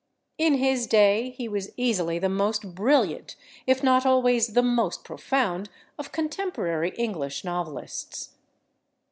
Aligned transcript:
In 0.39 0.55
his 0.55 0.87
day 0.87 1.29
he 1.29 1.47
was 1.47 1.71
easily 1.77 2.17
the 2.17 2.27
most 2.27 2.73
brilliant, 2.73 3.35
if 3.67 3.83
not 3.83 4.03
always 4.03 4.53
the 4.53 4.63
most 4.63 5.03
profound, 5.03 5.69
of 5.99 6.11
contemporary 6.11 6.89
English 6.97 7.43
novelists. 7.43 8.31